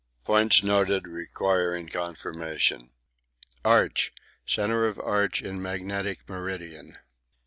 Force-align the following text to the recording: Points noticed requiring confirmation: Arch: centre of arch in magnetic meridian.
Points 0.23 0.63
noticed 0.63 1.05
requiring 1.05 1.87
confirmation: 1.87 2.89
Arch: 3.63 4.11
centre 4.47 4.87
of 4.87 4.99
arch 4.99 5.43
in 5.43 5.61
magnetic 5.61 6.27
meridian. 6.27 6.97